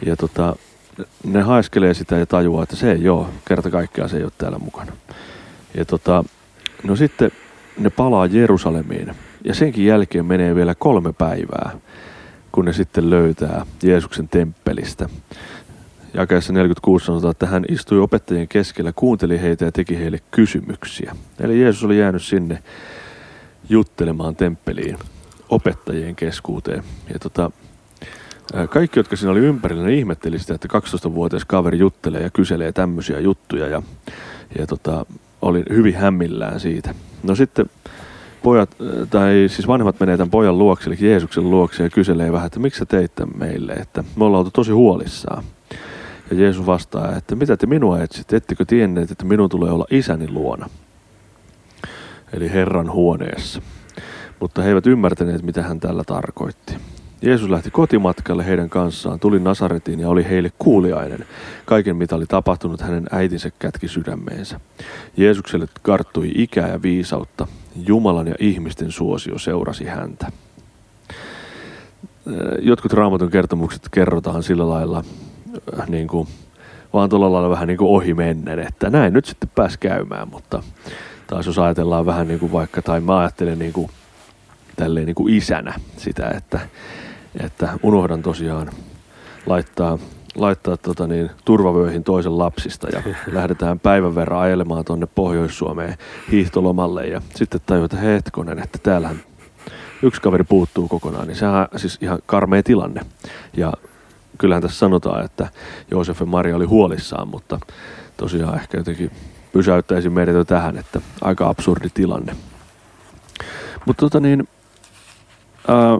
[0.05, 0.55] Ja tota,
[1.23, 4.59] ne haiskelee sitä ja tajuaa, että se ei ole, kerta kaikkiaan se ei ole täällä
[4.59, 4.91] mukana.
[5.77, 6.23] Ja tota,
[6.83, 7.31] no sitten
[7.79, 11.71] ne palaa Jerusalemiin ja senkin jälkeen menee vielä kolme päivää,
[12.51, 15.09] kun ne sitten löytää Jeesuksen temppelistä.
[16.13, 21.15] Jakeessa 46 sanotaan, että hän istui opettajien keskellä, kuunteli heitä ja teki heille kysymyksiä.
[21.39, 22.63] Eli Jeesus oli jäänyt sinne
[23.69, 24.97] juttelemaan temppeliin
[25.49, 26.83] opettajien keskuuteen.
[27.13, 27.51] Ja tota,
[28.69, 33.19] kaikki, jotka siinä oli ympärillä, ne ihmetteli sitä, että 12-vuotias kaveri juttelee ja kyselee tämmöisiä
[33.19, 33.81] juttuja ja,
[34.59, 35.05] ja tota,
[35.41, 36.95] oli hyvin hämmillään siitä.
[37.23, 37.65] No sitten
[38.43, 38.69] pojat,
[39.09, 42.79] tai siis vanhemmat menee tämän pojan luokse, eli Jeesuksen luokse ja kyselee vähän, että miksi
[42.79, 45.43] sä teit meille, että me ollaan oltu tosi huolissaan.
[46.31, 50.31] Ja Jeesus vastaa, että mitä te minua etsit, ettekö tienneet, että minun tulee olla isäni
[50.31, 50.69] luona.
[52.33, 53.61] Eli Herran huoneessa.
[54.39, 56.77] Mutta he eivät ymmärtäneet, mitä hän tällä tarkoitti.
[57.21, 61.25] Jeesus lähti kotimatkalle heidän kanssaan, tuli Nasaretiin ja oli heille kuuliainen.
[61.65, 64.59] Kaiken mitä oli tapahtunut, hänen äitinsä kätki sydämeensä.
[65.17, 67.47] Jeesukselle karttui ikää ja viisautta.
[67.87, 70.31] Jumalan ja ihmisten suosio seurasi häntä.
[72.61, 75.03] Jotkut raamatun kertomukset kerrotaan sillä lailla,
[75.87, 76.27] niin kuin,
[76.93, 80.63] vaan tuolla lailla vähän niin kuin ohi mennen, että näin nyt sitten pääs käymään, mutta
[81.27, 83.91] taas jos ajatellaan vähän niin kuin vaikka, tai mä ajattelen niin kuin,
[84.75, 86.59] tälleen niin kuin isänä sitä, että
[87.39, 88.69] että unohdan tosiaan
[89.45, 89.97] laittaa,
[90.35, 95.97] laittaa tota niin, turvavyöihin toisen lapsista ja lähdetään päivän verran ajelemaan tuonne Pohjois-Suomeen
[96.31, 99.19] hiihtolomalle ja sitten tajuta hetkonen, että täällähän
[100.03, 103.01] yksi kaveri puuttuu kokonaan, niin sehän on siis ihan karmea tilanne.
[103.57, 103.73] Ja
[104.37, 105.47] kyllähän tässä sanotaan, että
[105.91, 107.59] Joosef ja Maria oli huolissaan, mutta
[108.17, 109.11] tosiaan ehkä jotenkin
[109.53, 112.35] pysäyttäisin meidät jo tähän, että aika absurdi tilanne.
[113.85, 114.47] Mutta tota niin,
[115.67, 115.99] ää,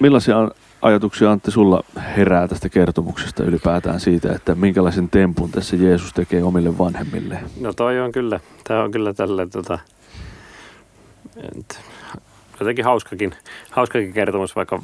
[0.00, 0.36] Millaisia
[0.82, 1.84] ajatuksia Antti sulla
[2.16, 7.40] herää tästä kertomuksesta ylipäätään siitä, että minkälaisen tempun tässä Jeesus tekee omille vanhemmille?
[7.60, 9.78] No toi on kyllä, tämä on kyllä tälle tota,
[12.60, 13.34] jotenkin hauskakin,
[13.70, 14.82] hauskakin kertomus, vaikka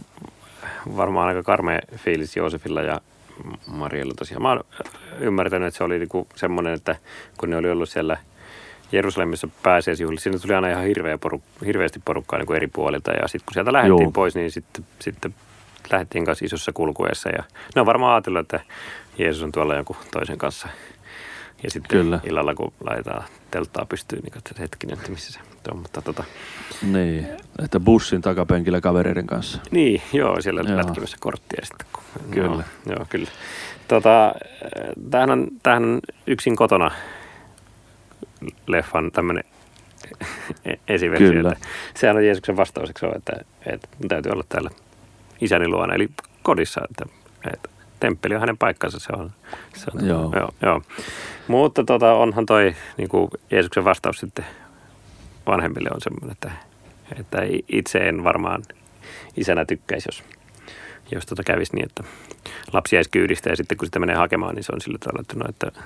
[0.97, 3.01] varmaan aika karmea fiilis Joosefilla ja
[3.67, 4.43] Mariella tosiaan.
[4.43, 4.65] Mä oon
[5.21, 6.97] ymmärtänyt, että se oli niinku semmoinen, että
[7.39, 8.17] kun ne oli ollut siellä–
[8.93, 13.11] Jerusalemissa pääsiäisjuhlissa, sinne tuli aina ihan hirveä poru, hirveästi porukkaa niin kuin eri puolilta.
[13.11, 14.11] Ja sitten kun sieltä lähdettiin Joo.
[14.11, 15.35] pois, niin sitten, sitten
[15.93, 17.29] lähdettiin kanssa isossa kulkueessa.
[17.29, 18.61] Ja ne on varmaan ajatellut, että
[19.19, 20.69] Jeesus on tuolla jonkun toisen kanssa.
[21.63, 22.21] Ja sitten Kyllä.
[22.25, 25.79] illalla, kun laitetaan telttaa pystyyn, niin katsotaan hetkinen, että missä se on.
[25.79, 26.25] Mutta tota...
[26.83, 27.27] Niin,
[27.65, 29.59] että bussin takapenkillä kavereiden kanssa.
[29.71, 30.77] Niin, joo, siellä joo.
[30.77, 31.87] lätkimässä korttia sitten.
[31.93, 32.47] Kun, kyllä.
[32.47, 33.29] Joo, joo, kyllä.
[33.89, 34.35] Tota,
[35.11, 36.91] tämähän, on, tämähän on yksin kotona
[38.67, 39.45] leffan tämmöinen
[40.89, 41.29] esiversio.
[41.29, 41.53] Kyllä.
[41.53, 43.33] Että sehän on Jeesuksen vastaukseksi että,
[43.67, 44.71] että täytyy olla täällä
[45.41, 46.09] isäni luona, eli
[46.43, 47.05] kodissa, että,
[47.55, 47.69] että
[48.01, 49.33] temppeli on hänen paikkansa, se on.
[49.77, 50.33] Se on joo.
[50.37, 50.51] joo.
[50.63, 50.83] joo.
[51.49, 54.45] Mutta tota, onhan toi niin kuin Jeesuksen vastaus sitten
[55.47, 56.51] vanhemmille on semmoinen, että,
[57.19, 58.63] että itse en varmaan
[59.37, 60.25] isänä tykkäisi, jos,
[61.13, 62.05] jos tota kävisi niin, että
[62.73, 65.37] lapsi jäisi kyydistä ja sitten kun sitä menee hakemaan, niin se on sillä tavalla, että,
[65.37, 65.83] no, että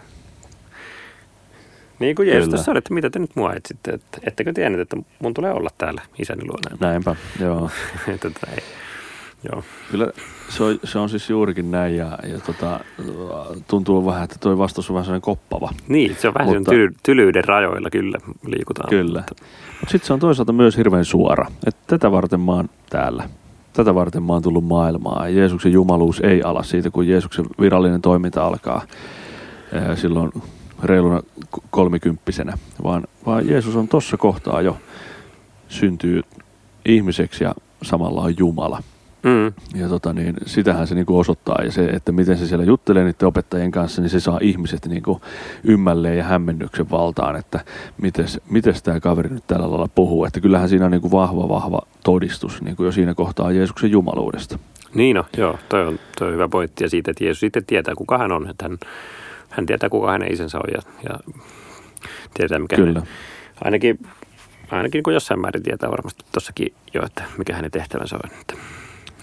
[1.98, 5.34] niin kuin Jeesus tässä että mitä te nyt mua etsitte, että ettekö tiennyt, että mun
[5.34, 6.76] tulee olla täällä isäni luona.
[6.80, 7.70] Näinpä, joo.
[8.22, 8.62] tota, ei.
[9.52, 9.62] Joo.
[9.90, 10.10] Kyllä
[10.48, 12.80] se on, se on siis juurikin näin ja, ja tota,
[13.68, 15.70] tuntuu vähän, että tuo vastaus on vähän sellainen koppava.
[15.88, 18.88] Niin, se on vähän mutta, tyly, tylyyden rajoilla kyllä liikutaan.
[18.88, 19.18] Kyllä.
[19.18, 19.44] Mutta,
[19.80, 23.28] mutta sitten se on toisaalta myös hirveän suora, että tätä varten mä oon täällä.
[23.72, 25.36] Tätä varten mä oon tullut maailmaan.
[25.36, 28.82] Jeesuksen jumaluus ei ala siitä, kun Jeesuksen virallinen toiminta alkaa
[29.94, 30.32] silloin
[30.84, 31.22] reiluna
[31.70, 34.76] kolmikymppisenä, vaan, vaan Jeesus on tuossa kohtaa jo
[35.68, 36.22] syntyy
[36.84, 38.82] ihmiseksi ja samalla on Jumala.
[39.24, 39.80] Mm.
[39.80, 43.28] Ja tota niin, sitähän se niinku osoittaa ja se, että miten se siellä juttelee niiden
[43.28, 45.20] opettajien kanssa, niin se saa ihmiset niinku
[45.64, 47.60] ymmälleen ja hämmennyksen valtaan, että
[48.48, 50.24] miten tämä kaveri nyt tällä lailla puhuu.
[50.24, 54.58] Että kyllähän siinä on niinku vahva, vahva todistus niinku jo siinä kohtaa Jeesuksen jumaluudesta.
[54.94, 57.94] Niin no, joo, toi on, toi on hyvä pointti ja siitä, että Jeesus sitten tietää,
[57.94, 58.50] kuka hän on.
[58.50, 58.78] Että hän,
[59.56, 61.32] hän tietää, kuka hänen isänsä on ja, ja
[62.34, 63.00] tietää, mikä Kyllä.
[63.00, 63.08] Hänen,
[63.64, 63.98] ainakin,
[64.70, 68.30] ainakin kun jossain määrin tietää varmasti tuossakin jo, että mikä hänen tehtävänsä on.
[68.40, 68.54] Että.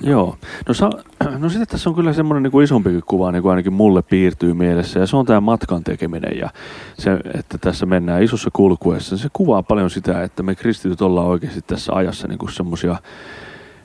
[0.03, 0.37] Joo.
[0.67, 0.89] No, sa,
[1.37, 4.53] no sitten tässä on kyllä semmoinen niin kuin isompikin kuva, niin kuin ainakin mulle piirtyy
[4.53, 6.49] mielessä, ja se on tämä matkan tekeminen, ja
[6.97, 9.17] se, että tässä mennään isossa kulkuessa.
[9.17, 12.95] Se kuvaa paljon sitä, että me kristityt ollaan oikeasti tässä ajassa niin kuin semmoisia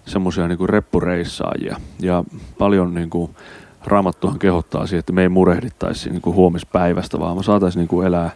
[0.07, 2.25] semmoisia niin reppureissaajia, ja
[2.59, 3.31] paljon niin kuin,
[3.87, 8.07] Raamattuhan kehottaa siihen, että me ei murehdittaisi niin kuin huomispäivästä, vaan me saataisiin niin kuin
[8.07, 8.31] elää,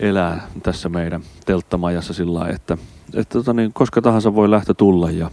[0.00, 2.78] elää tässä meidän telttamajassa sillä lailla, että
[3.14, 5.30] että tota niin, koska tahansa voi lähtö tulla ja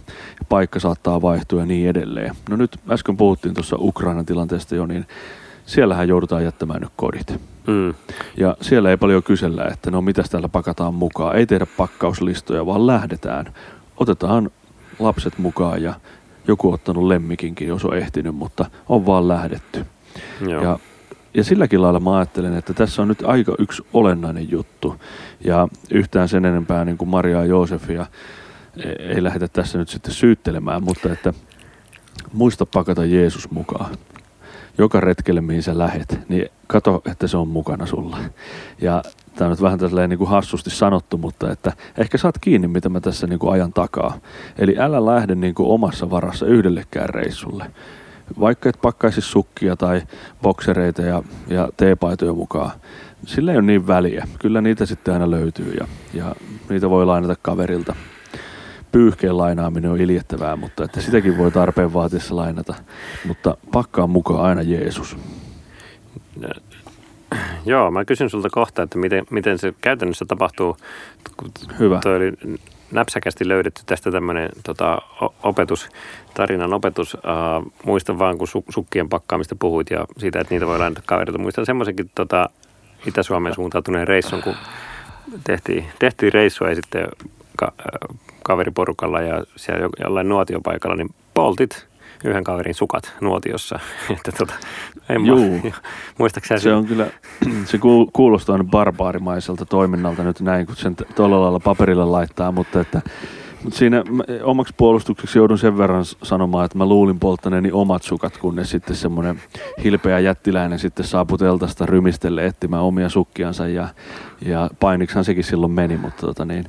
[0.48, 2.34] paikka saattaa vaihtua ja niin edelleen.
[2.50, 5.06] No nyt äsken puhuttiin tuossa Ukrainan tilanteesta jo, niin
[5.66, 7.40] siellähän joudutaan jättämään nyt kodit.
[7.66, 7.94] Mm.
[8.36, 11.36] Ja siellä ei paljon kysellä, että no mitäs täällä pakataan mukaan.
[11.36, 13.54] Ei tehdä pakkauslistoja, vaan lähdetään.
[13.96, 14.50] Otetaan
[14.98, 15.94] lapset mukaan ja
[16.48, 19.86] joku ottanut lemmikinkin, jos on ehtinyt, mutta on vaan lähdetty.
[20.40, 20.62] Joo.
[20.62, 20.78] Ja
[21.34, 24.96] ja silläkin lailla mä ajattelen, että tässä on nyt aika yksi olennainen juttu.
[25.44, 28.06] Ja yhtään sen enempää niin kuin Maria ja Joosefia
[28.98, 31.32] ei lähdetä tässä nyt sitten syyttelemään, mutta että
[32.32, 33.96] muista pakata Jeesus mukaan.
[34.78, 38.18] Joka retkelle, mihin sä lähet, niin kato, että se on mukana sulla.
[38.80, 39.02] Ja
[39.40, 42.88] tämä on nyt vähän tällainen niin kuin hassusti sanottu, mutta että ehkä saat kiinni, mitä
[42.88, 44.18] mä tässä niin kuin ajan takaa.
[44.58, 47.66] Eli älä lähde niin kuin omassa varassa yhdellekään reissulle
[48.40, 50.02] vaikka et pakkaisi sukkia tai
[50.42, 52.70] boksereita ja, ja teepaitoja mukaan,
[53.26, 54.28] sillä ei ole niin väliä.
[54.38, 56.34] Kyllä niitä sitten aina löytyy ja, ja
[56.68, 57.94] niitä voi lainata kaverilta.
[58.92, 62.74] Pyyhkeen lainaaminen on iljettävää, mutta että sitäkin voi tarpeen vaatiessa lainata.
[63.26, 65.16] Mutta pakkaa mukaan aina Jeesus.
[67.66, 70.76] Joo, mä kysyn sulta kohta, että miten, miten se käytännössä tapahtuu.
[71.78, 71.98] Hyvä.
[72.02, 72.32] Toi oli
[72.90, 74.98] näpsäkästi löydetty tästä tämmöinen tota,
[75.42, 75.88] opetus,
[76.34, 77.14] tarinan opetus.
[77.14, 81.38] Uh, muistan vaan, kun su- sukkien pakkaamista puhuit ja siitä, että niitä voi lainata kaverilta.
[81.38, 82.50] Muistan semmoisenkin tota,
[83.06, 84.54] Itä-Suomeen suuntautuneen reissun, kun
[85.44, 87.08] tehtiin, tehtiin reissua ja sitten
[87.56, 87.72] ka-
[88.42, 91.89] kaveriporukalla ja siellä jollain nuotiopaikalla, niin poltit
[92.24, 93.78] yhden kaverin sukat nuotiossa.
[94.10, 94.54] että tota,
[95.08, 95.60] en Juu.
[96.18, 97.06] Muistaakseni se on kyllä,
[97.64, 97.78] se
[98.12, 103.02] kuulostaa barbaarimaiselta toiminnalta nyt näin, kun sen tuolla lailla paperille laittaa, mutta että
[103.64, 104.04] mutta siinä
[104.42, 109.42] omaksi puolustukseksi joudun sen verran sanomaan, että mä luulin polttaneeni omat sukat, kunnes sitten semmoinen
[109.84, 113.88] hilpeä jättiläinen sitten saapui teltasta rymistelle etsimään omia sukkiansa ja,
[114.40, 116.64] ja painiksihan sekin silloin meni, mutta tota niin,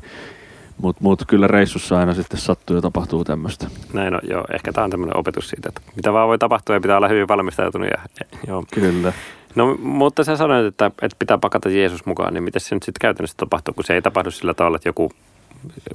[0.81, 3.67] mutta mut kyllä reissussa aina sitten sattuu ja tapahtuu tämmöistä.
[3.93, 4.45] Näin on, joo.
[4.53, 7.27] Ehkä tämä on tämmöinen opetus siitä, että mitä vaan voi tapahtua ja pitää olla hyvin
[7.27, 7.87] valmistautunut.
[7.87, 8.63] Ja, joo.
[8.73, 9.13] Kyllä.
[9.55, 13.01] No, mutta sä sanoit, että, että pitää pakata Jeesus mukaan, niin miten se nyt sitten
[13.01, 15.11] käytännössä tapahtuu, kun se ei tapahdu sillä tavalla, että joku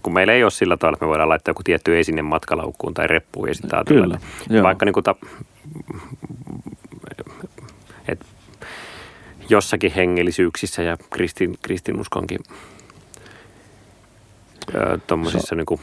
[0.03, 3.07] kun meillä ei ole sillä tavalla, että me voidaan laittaa joku tietty esine matkalaukkuun tai
[3.07, 4.18] reppuun ja sitten Kyllä,
[4.51, 5.14] että vaikka niin kuin ta,
[8.09, 8.25] että
[9.49, 12.38] jossakin hengellisyyksissä ja kristin, kristinuskonkin
[15.07, 15.81] tuommoisissa, niin kuin,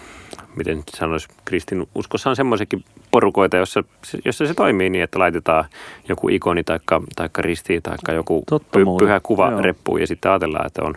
[0.56, 3.84] miten sanoisi, kristinuskossa on semmoisiakin porukoita, jossa,
[4.26, 5.66] jossa se toimii niin, että laitetaan
[6.10, 6.80] joku ikoni tai
[7.16, 9.62] taikka risti tai joku Totta py, pyhä kuva Joo.
[9.62, 10.96] reppuun ja sitten ajatellaan, että on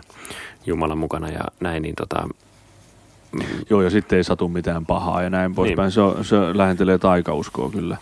[0.65, 2.27] Jumala mukana ja näin, niin tota,
[3.31, 3.41] mm.
[3.69, 5.85] Joo, ja sitten ei satu mitään pahaa ja näin poispäin.
[5.85, 5.91] Niin.
[5.91, 7.97] Se, on, se lähentelee taikauskoa kyllä.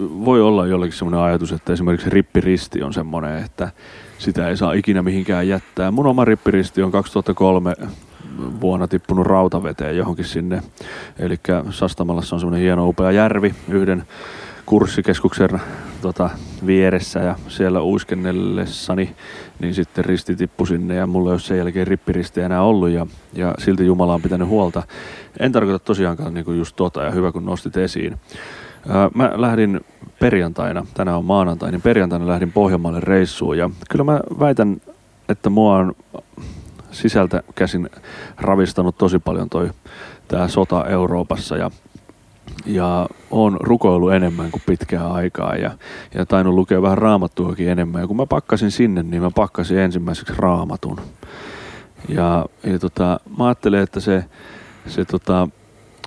[0.00, 3.70] voi olla jollekin semmoinen ajatus, että esimerkiksi rippiristi on semmoinen, että
[4.18, 5.90] sitä ei saa ikinä mihinkään jättää.
[5.90, 7.74] Mun oma rippiristi on 2003
[8.60, 10.62] vuonna tippunut rautaveteen johonkin sinne.
[11.18, 11.36] Eli
[11.70, 14.04] Sastamalassa on semmoinen hieno upea järvi yhden
[14.66, 15.60] kurssikeskuksen
[16.02, 16.30] tota,
[16.66, 19.16] vieressä ja siellä uiskennellessani,
[19.60, 23.06] niin sitten risti tippui sinne ja mulla ei ole sen jälkeen rippiristi enää ollut ja,
[23.32, 24.82] ja silti Jumala on pitänyt huolta.
[25.40, 28.18] En tarkoita tosiaankaan niin kuin just tota ja hyvä kun nostit esiin.
[29.14, 29.80] Mä lähdin
[30.18, 34.80] perjantaina, tänään on maanantai, niin perjantaina lähdin Pohjanmaalle reissuun ja kyllä mä väitän,
[35.28, 35.92] että mua on
[36.92, 37.90] sisältä käsin
[38.40, 39.70] ravistanut tosi paljon toi
[40.28, 41.70] tämä sota Euroopassa ja
[42.66, 45.70] ja on rukoillut enemmän kuin pitkään aikaa ja,
[46.14, 48.00] ja tainnut lukea vähän raamattuakin enemmän.
[48.00, 51.00] Ja kun mä pakkasin sinne, niin mä pakkasin ensimmäiseksi raamatun.
[52.08, 54.24] Ja, ja tota, mä ajattelen, että se,
[54.86, 55.48] se tota,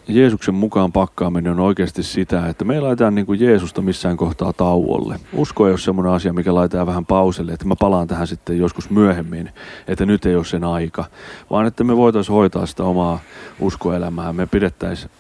[0.08, 4.54] Jeesuksen mukaan pakkaaminen on oikeasti sitä, että me ei laiteta niin kuin Jeesusta missään kohtaa
[4.54, 5.20] tauolle.
[5.34, 8.90] Usko ei ole semmoinen asia, mikä laitetaan vähän pauselle, että mä palaan tähän sitten joskus
[8.90, 9.50] myöhemmin,
[9.88, 11.06] että nyt ei ole sen aika.
[11.50, 13.20] Vaan että me voitaisiin hoitaa sitä omaa
[13.60, 15.12] uskoelämää, me pidettäisiin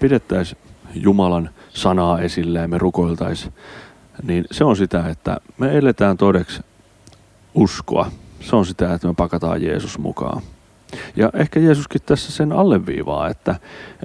[0.00, 0.56] pidettäisi
[0.94, 3.52] Jumalan sanaa esille ja me rukoiltaisiin.
[4.22, 6.60] Niin se on sitä, että me eletään todeksi
[7.54, 8.10] uskoa.
[8.40, 10.42] Se on sitä, että me pakataan Jeesus mukaan.
[11.16, 13.56] Ja ehkä Jeesuskin tässä sen alleviivaa, että,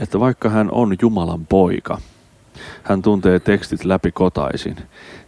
[0.01, 1.97] että vaikka hän on Jumalan poika,
[2.83, 4.75] hän tuntee tekstit läpi kotaisin,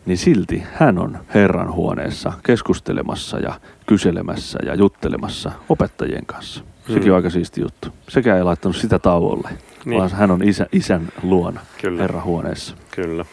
[0.06, 6.64] niin silti hän on Herran huoneessa keskustelemassa ja kyselemässä ja juttelemassa opettajien kanssa.
[6.88, 7.12] Sekin hmm.
[7.12, 7.90] on aika siisti juttu.
[8.10, 9.50] Sekä ei laittanut sitä tauolle,
[9.86, 10.00] niin.
[10.00, 12.02] vaan hän on isä, isän luona Kyllä.
[12.02, 12.76] Herran huoneessa.
[12.92, 13.26] Kyllä.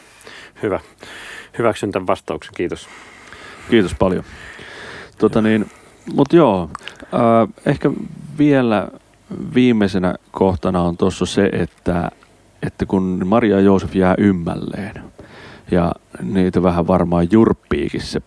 [0.63, 0.81] Hyvä.
[1.59, 2.55] Hyväksyn tämän vastauksen.
[2.57, 2.89] Kiitos.
[3.71, 4.25] Kiitos paljon.
[5.19, 5.71] Tota niin,
[6.15, 6.71] mutta joo,
[7.03, 7.91] äh, ehkä
[8.39, 8.89] vielä
[9.55, 12.11] viimeisenä kohtana on tuossa se, että,
[12.63, 15.03] että kun Maria ja Joosef jää ymmälleen
[15.71, 18.23] ja niitä vähän varmaan jurppiikin se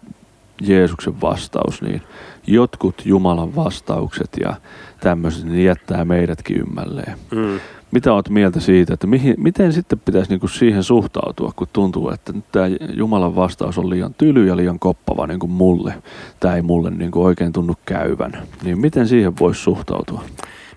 [0.61, 2.01] Jeesuksen vastaus, niin
[2.47, 4.55] jotkut Jumalan vastaukset ja
[4.99, 7.17] tämmöiset niin jättää meidätkin ymmälleen.
[7.31, 7.59] Mm.
[7.91, 12.33] Mitä olet mieltä siitä, että mihin, miten sitten pitäisi niinku siihen suhtautua, kun tuntuu, että
[12.51, 15.93] tämä Jumalan vastaus on liian tyly ja liian koppava kuin mulle.
[16.39, 18.43] Tämä ei mulle niinku oikein tunnu käyvän.
[18.63, 20.23] Niin miten siihen voisi suhtautua?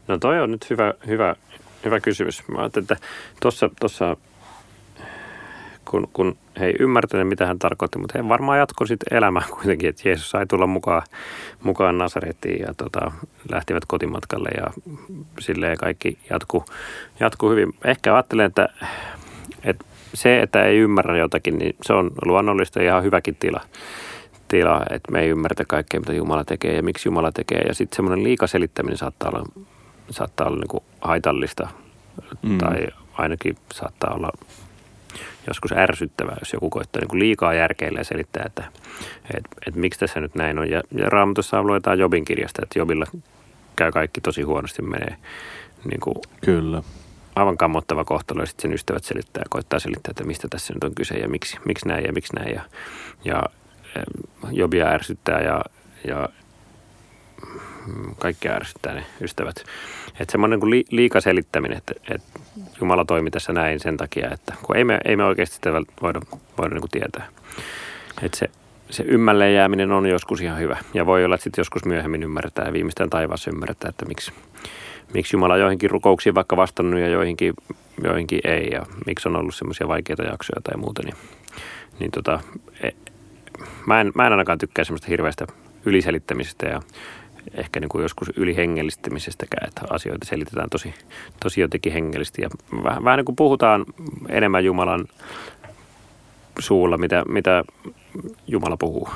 [0.09, 1.37] No toi on nyt hyvä, hyvä,
[1.85, 2.43] hyvä kysymys.
[2.49, 2.97] Mä ajattelin, että
[3.81, 4.17] tuossa
[5.91, 9.89] kun, kun he ei ymmärtäneet, mitä hän tarkoitti, mutta he varmaan jatkoi sitten elämää kuitenkin,
[9.89, 11.03] että Jeesus sai tulla mukaan,
[11.63, 13.13] mukaan Nasarettiin ja tota,
[13.51, 14.93] lähtivät kotimatkalle ja
[15.41, 16.65] silleen kaikki jatku,
[17.21, 17.75] jatku hyvin.
[17.85, 18.69] Ehkä ajattelen, että,
[19.65, 23.61] että se, että ei ymmärrä jotakin, niin se on luonnollista ja ihan hyväkin tila
[24.49, 27.61] tila, että me ei ymmärretä kaikkea, mitä Jumala tekee ja miksi Jumala tekee.
[27.61, 29.45] Ja sitten semmoinen liikaselittäminen saattaa olla,
[30.11, 31.69] saattaa olla niin kuin haitallista
[32.43, 32.59] mm.
[32.59, 34.31] tai ainakin saattaa olla
[35.49, 38.65] joskus ärsyttävää, jos joku koittaa niin kuin liikaa järkeillä ja selittää, että
[39.37, 40.71] et, et miksi tässä nyt näin on.
[40.71, 43.07] Ja, ja Raamatussa luetaan Jobin kirjasta, että Jobilla
[43.77, 45.17] käy kaikki tosi huonosti, menee
[45.85, 46.83] niin kuin Kyllä.
[47.37, 50.85] aivan kammottava kohtalo ja sitten sen ystävät selittää ja koittaa selittää, että mistä tässä nyt
[50.85, 52.55] on kyse ja miksi, miksi näin ja miksi näin.
[52.55, 52.63] Ja,
[53.25, 53.43] ja
[54.51, 55.65] Jobia ärsyttää ja,
[56.07, 56.29] ja
[58.19, 59.65] kaikki ärsyttää ne ystävät.
[60.21, 62.41] Että semmoinen niin liika selittäminen, että, että
[62.81, 65.71] Jumala toimi tässä näin sen takia, että kun ei me, ei me oikeasti sitä
[66.03, 66.21] voida,
[66.59, 67.29] voida niin kuin tietää.
[68.23, 68.51] Että se,
[68.91, 70.77] se ymmälleen jääminen on joskus ihan hyvä.
[70.95, 74.33] Ja voi olla, että sitten joskus myöhemmin ymmärretään ja viimeistään taivaassa ymmärretään, että miksi,
[75.15, 77.55] miksi Jumala joihinkin rukouksiin vaikka vastannut ja joihinkin,
[78.05, 78.69] joihinkin ei.
[78.73, 81.03] Ja miksi on ollut semmoisia vaikeita jaksoja tai muuta.
[81.03, 81.17] Niin,
[81.99, 82.41] niin tota,
[82.83, 82.91] e,
[83.87, 85.47] mä, en, mä en ainakaan tykkää semmoista hirveästä
[85.85, 86.83] yliselittämisestä ja
[87.55, 90.95] ehkä niin kuin joskus ylihengellistämisestäkään, että asioita selitetään tosi,
[91.43, 92.43] tosi jotenkin hengellisesti.
[92.43, 92.49] Ja
[92.85, 93.85] vähän, vähän niin kuin puhutaan
[94.29, 95.05] enemmän Jumalan
[96.59, 97.65] suulla, mitä, mitä
[98.47, 99.09] Jumala puhuu.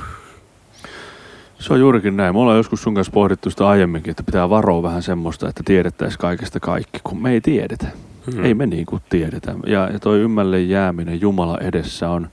[1.59, 2.35] Se on juurikin näin.
[2.35, 6.19] Me ollaan joskus sun kanssa pohdittu sitä aiemminkin, että pitää varoa vähän semmoista, että tiedettäisiin
[6.19, 7.87] kaikesta kaikki, kun me ei tiedetä.
[8.33, 8.45] Hmm.
[8.45, 9.55] Ei me niin kuin tiedetä.
[9.67, 12.29] Ja, ja toi ymmälle jääminen Jumala edessä on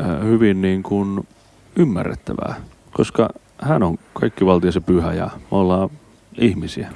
[0.00, 1.28] äh, hyvin niin kuin
[1.76, 2.54] ymmärrettävää,
[2.92, 3.28] koska
[3.62, 5.90] hän on kaikki valtiossa pyhä ja me ollaan
[6.38, 6.88] ihmisiä.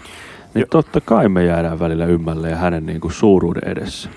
[0.55, 0.66] Niin jo.
[0.70, 4.09] totta kai me jäädään välillä ymmälle ja hänen niin kuin suuruuden edessä.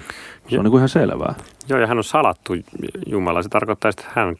[0.49, 0.59] Se jo.
[0.59, 1.35] on niin kuin ihan selvää.
[1.69, 2.53] Joo, ja hän on salattu
[3.07, 3.43] Jumala.
[3.43, 4.35] Se tarkoittaa, että hän,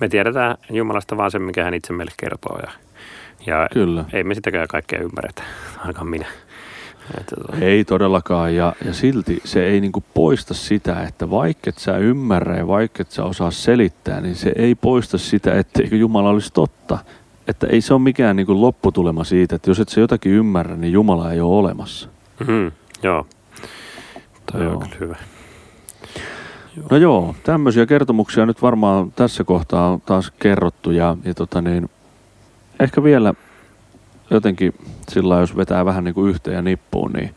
[0.00, 2.58] me tiedetään Jumalasta vaan sen, mikä hän itse meille kertoo.
[2.58, 2.70] Ja,
[3.46, 4.04] ja Kyllä.
[4.12, 5.42] ei me sitäkään kaikkea ymmärretä,
[5.78, 6.26] ainakaan minä.
[7.12, 11.96] Tota- ei todellakaan, ja, ja silti se ei niinku poista sitä, että vaikka et sä
[11.96, 16.52] ymmärrä ja vaikka et sä osaa selittää, niin se ei poista sitä, etteikö Jumala olisi
[16.52, 16.98] totta
[17.46, 20.76] että ei se ole mikään niin kuin lopputulema siitä, että jos et sä jotakin ymmärrä,
[20.76, 22.08] niin Jumala ei ole olemassa.
[22.40, 23.26] Mm-hmm, joo.
[24.52, 24.72] Toi joo.
[24.72, 25.16] on kyllä hyvä.
[26.76, 26.86] Joo.
[26.90, 31.90] No joo, tämmöisiä kertomuksia nyt varmaan tässä kohtaa on taas kerrottu ja, ja tota niin,
[32.80, 33.34] ehkä vielä
[34.30, 34.74] jotenkin
[35.08, 37.34] sillä jos vetää vähän niin kuin yhteen ja nippuun, niin,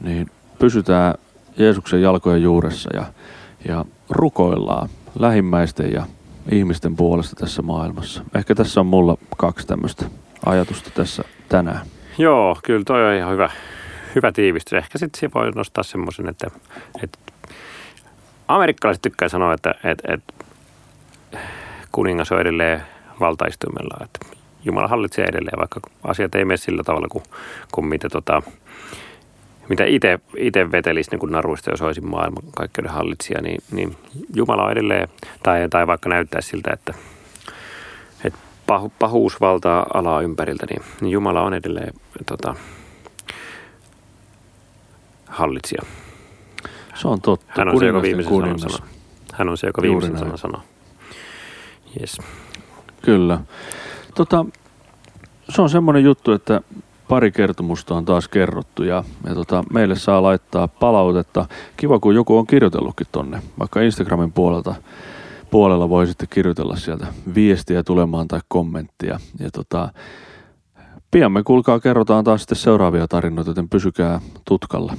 [0.00, 1.14] niin pysytään
[1.56, 3.04] Jeesuksen jalkojen juuressa ja,
[3.68, 6.06] ja rukoillaan lähimmäisten ja
[6.50, 8.24] ihmisten puolesta tässä maailmassa.
[8.34, 10.04] Ehkä tässä on mulla kaksi tämmöistä
[10.46, 11.86] ajatusta tässä tänään.
[12.18, 13.50] Joo, kyllä toi on ihan hyvä,
[14.14, 14.72] hyvä tiivistys.
[14.72, 16.46] Ehkä sitten voi nostaa semmoisen, että,
[17.02, 17.18] että
[18.48, 20.34] amerikkalaiset tykkää sanoa, että, että, että
[21.92, 22.82] kuningas on edelleen
[23.20, 27.24] valtaistuimella, että Jumala hallitsee edelleen, vaikka asiat ei mene sillä tavalla kuin,
[27.72, 28.42] kuin mitä tota,
[29.68, 29.84] mitä
[30.36, 33.96] itse vetelisi niin naruista, jos olisin maailman kaikkeuden hallitsija, niin, niin
[34.34, 35.08] Jumala on edelleen,
[35.42, 36.94] tai, tai vaikka näyttää siltä, että,
[38.24, 41.94] että pahu, pahuus valtaa alaa ympäriltä, niin, niin Jumala on edelleen
[42.26, 42.54] tota,
[45.26, 45.82] hallitsija.
[46.94, 47.52] Se on totta.
[47.58, 48.78] Hän on se, joka viimeisen sanan sanoo.
[49.32, 50.62] Hän on se, joka viimeisen sanan sanoo.
[52.00, 52.18] Yes.
[53.02, 53.40] Kyllä.
[54.14, 54.44] Tota,
[55.48, 56.60] se on semmoinen juttu, että
[57.14, 61.46] pari kertomusta on taas kerrottu ja, ja tota, meille saa laittaa palautetta.
[61.76, 64.74] Kiva, kun joku on kirjoitellutkin tonne, vaikka Instagramin puolelta,
[65.50, 69.20] puolella voi sitten kirjoitella sieltä viestiä tulemaan tai kommenttia.
[69.38, 69.88] Ja tota,
[71.10, 74.94] pian me kuulkaa kerrotaan taas sitten seuraavia tarinoita, joten pysykää tutkalla.